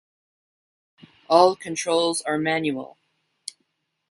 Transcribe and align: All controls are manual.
All 1.29 1.55
controls 1.55 2.21
are 2.21 2.39
manual. 2.39 2.97